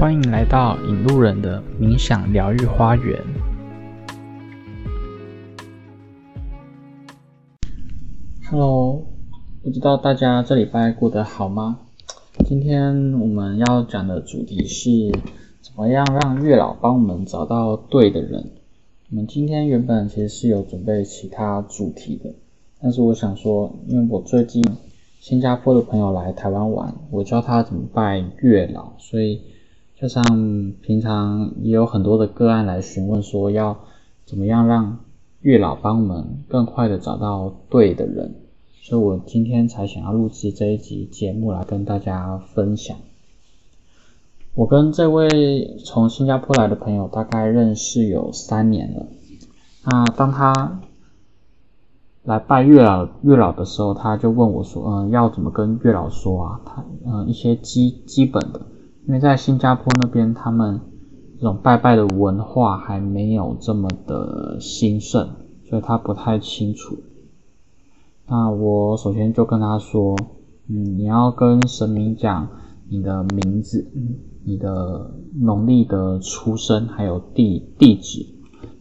[0.00, 3.22] 欢迎来到引路人的冥想疗愈花园。
[8.50, 9.04] Hello，
[9.62, 11.80] 不知道大家这礼拜过得好吗？
[12.46, 14.90] 今天我们要讲的主题是
[15.60, 18.52] 怎么样让月老帮我们找到对的人。
[19.10, 22.32] 我们今天原本其实是有准备其他主题的，
[22.80, 24.64] 但是我想说，因为我最近
[25.20, 29.42] 新加坡的朋友来台湾玩，我教他怎么拜月老，所以
[30.00, 30.22] 加上
[30.80, 33.80] 平常也有很多的个案来询问说要
[34.24, 35.00] 怎么样让
[35.42, 38.34] 月老帮我们更快的找到对的人，
[38.80, 42.96] 所以我今天才想要录制这一集节目来跟大家分享。
[44.54, 49.06] 我跟这位从新加坡来的朋友大概认识有三年了。
[49.84, 50.80] 那当他
[52.24, 56.60] 来拜月老月老的时候，他就问我说：“嗯，要怎么跟月老说啊？
[56.64, 58.62] 他嗯一些基基本的，
[59.10, 60.80] 因为在新加坡那边，他们
[61.36, 65.30] 这种拜拜的文化还没有这么的兴盛，
[65.68, 66.96] 所以他不太清楚。
[68.28, 70.14] 那我首先就跟他说：
[70.68, 72.48] 嗯，你要跟神明讲
[72.88, 73.90] 你的名字。”
[74.42, 78.26] 你的农历的出生还有地地址，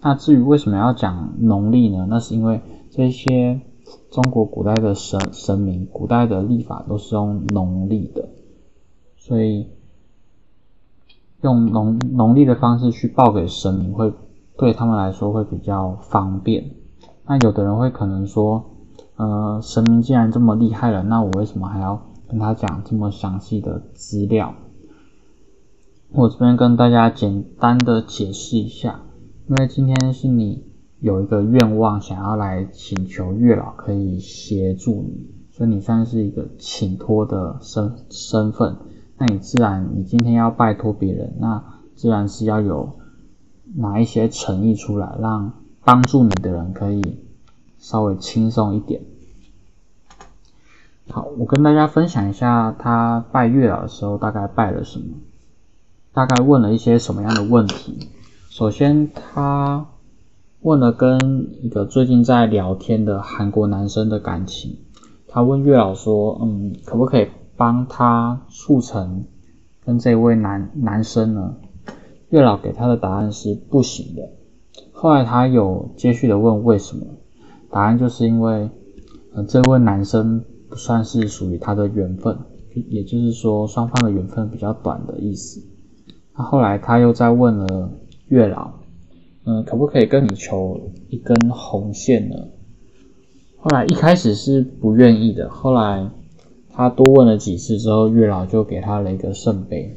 [0.00, 2.06] 那至于为什么要讲农历呢？
[2.08, 3.60] 那是因为这些
[4.12, 8.28] 中国古代的神神明，古代的历法都是用农历的，
[9.16, 9.66] 所以
[11.42, 14.12] 用农农历的方式去报给神明，会
[14.56, 16.70] 对他们来说会比较方便。
[17.26, 18.64] 那有的人会可能说，
[19.16, 24.54] 呃，神明既然这么厉害了，那我为什么还要跟他讲这么详细的资料？
[26.10, 29.02] 我这边跟大家简单的解释一下，
[29.46, 30.64] 因为今天是你
[31.00, 38.74] 有一个愿望，想要来请求月老可以协助你，所以你算是一个请托的身身份，
[39.18, 41.62] 那你自然你今天要拜托别人，那
[41.94, 42.98] 自然是要有
[43.74, 45.52] 拿一些诚意出来，让
[45.84, 47.18] 帮助你的人可以
[47.78, 49.02] 稍微轻松一点。
[51.10, 55.16] 好，我跟大家分享一下他拜月老的时候大概拜了什么。
[56.12, 58.08] 大概问了一些什么样的问题？
[58.50, 59.86] 首先，他
[60.62, 64.78] 问了跟一个最近在聊天的韩国男生的感情。
[65.28, 69.26] 他问月老说：“嗯，可不可以帮他促成
[69.84, 71.56] 跟这位男男生呢？”
[72.30, 74.30] 月老给他的答案是不行的。
[74.92, 77.04] 后来他有接续的问为什么？
[77.70, 78.70] 答案就是因为，
[79.34, 82.38] 呃，这位男生不算是属于他的缘分，
[82.88, 85.62] 也就是说双方的缘分比较短的意思。
[86.36, 87.90] 那后来他又再问了
[88.28, 88.72] 月老，
[89.44, 92.36] 嗯，可不可以跟你求一根红线呢？
[93.56, 96.10] 后来一开始是不愿意的，后来
[96.78, 99.96] 他多问了几次之后，月老就给他了一个圣杯。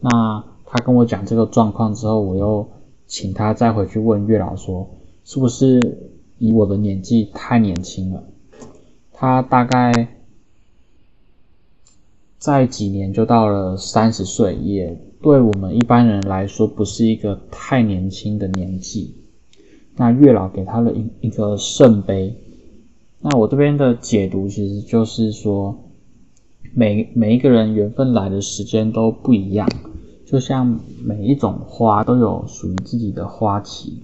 [0.00, 2.66] 那他跟我讲这个状况之后，我又
[3.06, 4.88] 请他再回去问月老说，
[5.24, 5.78] 是不是
[6.38, 8.24] 以我的年纪太年轻了？
[9.12, 9.92] 他大概
[12.38, 14.98] 在几年就到了三十岁，也。
[15.20, 19.16] 对我们一般人来说，不是一个太年轻的年纪。
[19.96, 22.34] 那月老给他了一一个圣杯。
[23.20, 25.76] 那我这边的解读其实就是说，
[26.78, 29.66] 每每一个人缘分来的时间都不一样，
[30.26, 34.02] 就像每一种花都有属于自己的花期。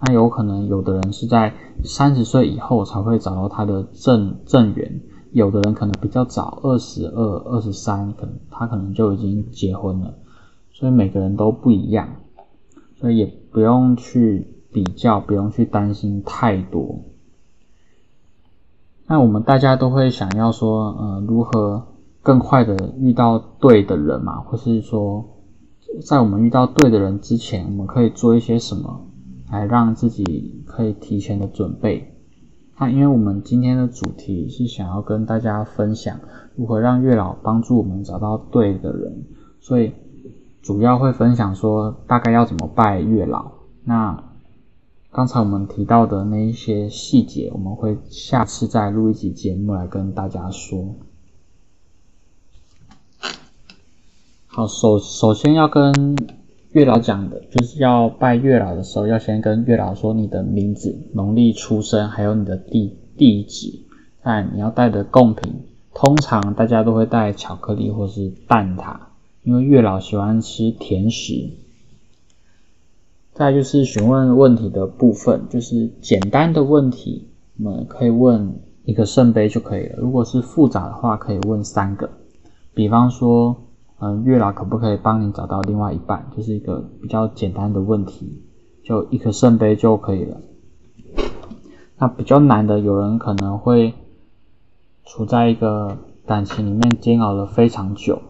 [0.00, 1.52] 那有可能有的人是在
[1.84, 4.98] 三十岁以后才会找到他的正正缘，
[5.32, 10.14] 有的人可能比较早，二十二、二十三，可能他可能就已经结婚了。
[10.72, 12.08] 所以每个人都不一样，
[12.98, 16.98] 所以也不用去比较，不用去担心太多。
[19.06, 21.88] 那我们大家都会想要说，呃，如何
[22.26, 24.40] 更快的遇到对的人嘛？
[24.40, 25.24] 或是说，
[26.04, 29.06] 在我们遇到对的人之前，我们可以做一些什么，
[29.48, 32.12] 来让自己可以提前的准备？
[32.80, 36.18] 那因为我们今天的主题是想要跟大家分享
[36.56, 39.24] 如何让月老帮助我们找到对的人，
[39.60, 39.92] 所以。
[40.62, 43.52] 主要会分享说大概要怎么拜月老。
[43.84, 44.24] 那
[45.12, 50.96] 刚才我们提到的那一些细节，我们会下次再录一集节目来跟大家说。
[54.56, 56.16] 好，首首先要跟
[56.72, 63.80] 月老讲的，就是要拜月老的时候，要先跟月老说你的名字、农历出生，还有你的地地址。
[64.22, 65.52] 哎，你要带的贡品，
[65.92, 68.96] 通常大家都会带巧克力或是蛋挞。
[69.42, 71.50] 因为月老喜欢吃甜食，
[73.34, 77.28] 再就是询问问题的部分，就是简单的问题，
[77.58, 78.54] 我们可以问
[78.86, 79.96] 一个圣杯就可以了。
[79.98, 82.08] 如果是复杂的话，可以问三个。
[82.72, 83.54] 比方说，
[83.98, 86.30] 嗯，月老可不可以帮你找到另外一半？
[86.36, 88.42] 就是一个比较简单的问题，
[88.84, 90.36] 就一颗圣杯就可以了。
[91.98, 93.94] 那比较难的，有人可能会
[95.06, 95.96] 处在一个
[96.26, 98.20] 感情里面煎熬了非常久，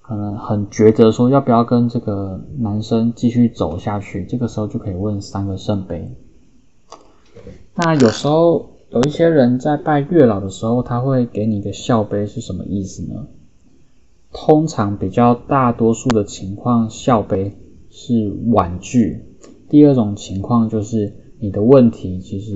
[0.00, 4.24] 可能很抉择，说要不要跟这个男生继续走下去。
[4.24, 6.16] 这个时候就可以问三个圣杯。
[7.74, 13.26] 那有时候有一些人在拜月老的时候，他会给你一个笑杯，是什么意思呢？
[14.38, 17.52] 通常比较大多数的情况，笑杯
[17.88, 19.22] 是婉拒。
[19.70, 22.52] 第二种情况就是你的问题其实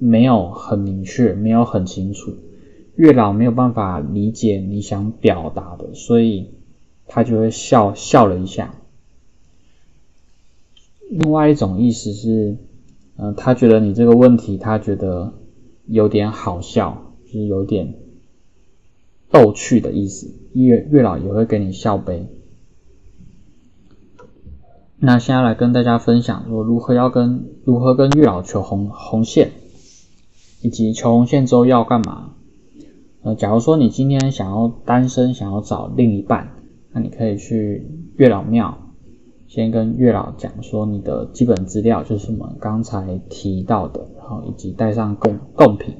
[0.00, 2.32] 没有很明确，没有很清楚，
[2.96, 6.48] 月老没有办法理解你想表达的，所以
[7.06, 8.74] 他就会笑笑了一下。
[11.08, 12.56] 另外一种意思是。
[13.22, 15.34] 嗯，他觉得你这个问题，他觉得
[15.86, 17.92] 有点好笑，就是有点
[19.30, 20.34] 逗趣的意思。
[20.52, 22.26] 月月老也会给你笑杯。
[24.98, 29.52] 那现在来跟大家分享说，如何要跟如何跟月老求红红线，
[30.60, 32.34] 以及求红线之后要干嘛？
[33.22, 36.52] 呃，假如说你今天想要单身，想要找另一半，
[36.92, 37.86] 那你可以去
[38.16, 38.76] 月老庙。
[39.46, 45.96] 先跟月老讲说你的基本资料就是我们刚才提到的，然后以及带上贡贡品。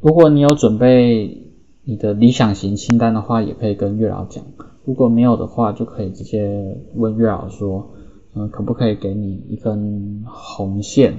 [0.00, 1.47] 如果你有准备
[1.88, 4.42] 你的理想型清单的话，也可以跟月老讲；
[4.84, 7.88] 如果没有的话，就可以直接问月老说，
[8.34, 11.14] 嗯，可不可以给你一根红线，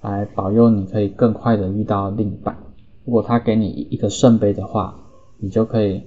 [0.00, 2.56] 来保佑你可以更快的遇到另一半。
[3.04, 5.00] 如果他给你一个圣杯的话，
[5.36, 6.00] 你就可以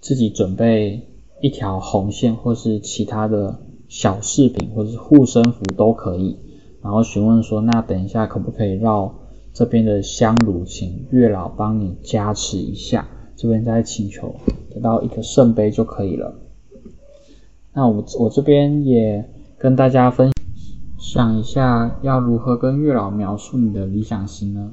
[0.00, 1.00] 自己准备。
[1.42, 3.58] 一条红线，或是其他的
[3.88, 6.38] 小饰品，或者是护身符都可以。
[6.80, 9.12] 然后询问说：“那等一下可不可以绕
[9.56, 14.34] 这边的香炉，请月老帮你加持一下？”这边再请求
[14.68, 16.34] 得到一个圣杯就可以了。
[17.72, 19.26] 那我我这边也
[19.56, 20.30] 跟大家分
[20.98, 24.72] 享一下，要如何跟月老描述你的理想型呢？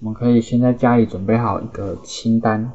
[0.00, 2.72] 我们可以先在家里准备好一个清单，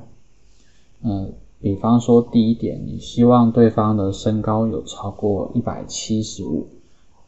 [1.03, 1.33] 嗯。
[1.59, 6.68] 比方说，第一点，你希望对方的身高有超过一百七十五，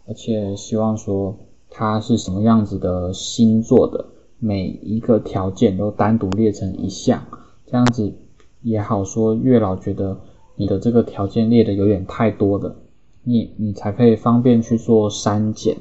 [0.08, 1.38] 而且希望说
[1.70, 4.08] 他是什么样子的星座的，
[4.44, 7.24] 每一个条件都单独列成一项，
[7.66, 8.13] 这样子
[8.62, 9.34] 也好说。
[9.34, 10.19] 月老觉得
[10.57, 12.75] 你的这个条件列的有点太多的，
[13.24, 15.78] 你你才可以方便去做删减。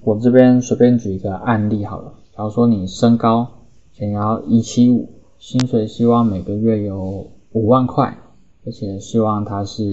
[0.00, 3.46] 我这边随便举一个案例好了，假如说你身高
[3.92, 5.10] 想要一七五。
[5.38, 8.16] 薪水希望每个月有五万块，
[8.64, 9.90] 而且希望他是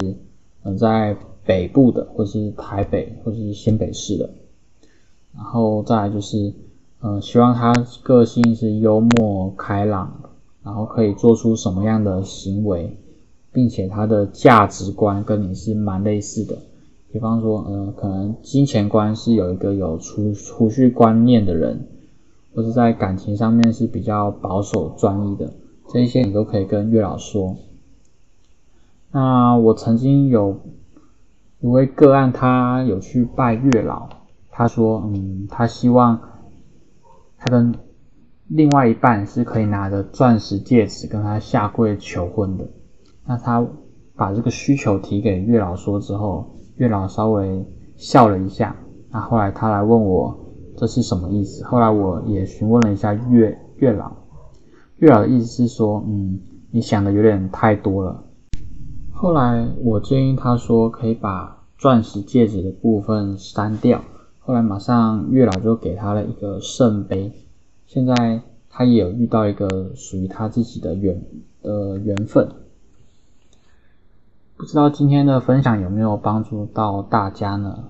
[0.64, 4.30] 嗯在北部的，或是台北，或是新北市的。
[5.36, 6.54] 然后再来就是，
[7.04, 10.32] 嗯，希望他个性是幽默开朗，
[10.64, 12.98] 然后可以做出什么样的行为，
[13.52, 16.58] 并且他的价值观跟你是蛮类似的。
[17.12, 21.88] 比方说，嗯，可能金钱观是有一个有储储蓄观念的人。
[22.56, 25.52] 或者在感情上面是比较保守专一的，
[25.90, 27.56] 这一些你都可以跟月老说。
[29.12, 30.60] 那我曾经有
[31.62, 34.08] 一位个案，他有去拜月老，
[34.52, 36.22] 他说，嗯，他希望
[37.44, 37.74] 他的
[38.48, 42.66] 另外一半是可以拿着钻石戒指跟他下跪求婚的。
[43.26, 43.66] 那他
[44.16, 47.66] 把这个需求提给月老说之后，月老稍微
[47.98, 48.76] 笑了一下。
[49.12, 50.40] 那后来他来问我。
[50.76, 51.64] 这是什么意思？
[51.66, 54.12] 后来我也询问了一下月月老，
[54.98, 56.40] 月老的意思是说，嗯，
[56.72, 58.24] 你想的有点太多了。
[59.12, 64.02] 后来我建议他说可以把钻石戒指的部分删掉。
[64.40, 67.32] 后来马上月老就给他了一个圣杯。
[67.94, 71.22] 现在他也有遇到一个属于他自己的缘
[71.62, 72.50] 的缘分。
[74.58, 77.84] 不知道今天的分享有没有帮助到大家呢？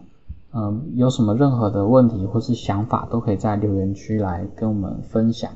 [0.51, 5.50] 嗯，有什么任何的问题或是想法，都可以在留言区来跟我们分享。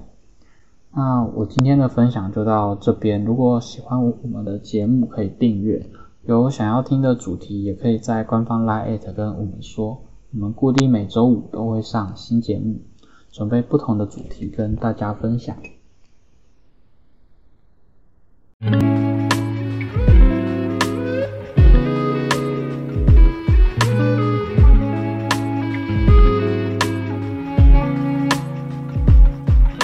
[0.93, 3.25] 那我今天的分享就到这边。
[3.25, 5.85] 如果喜欢我们的节目，可以订阅。
[6.25, 9.97] 有想要听的主题，也可以在官方 line 跟我们说。
[10.31, 12.75] 我们固定每周五都会上新节目，
[13.37, 15.55] 准备不同的主题跟大家分享。